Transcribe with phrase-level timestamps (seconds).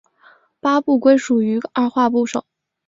[0.59, 2.43] 八部归于二划部首。